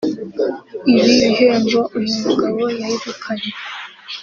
[0.89, 3.51] Ibi bihembo uyu mugabo yegukanye